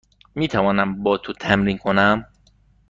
می 0.35 0.47
توانم 0.47 1.03
با 1.03 1.17
تو 1.17 1.33
تمرین 1.33 1.77
کنم؟ 1.77 2.25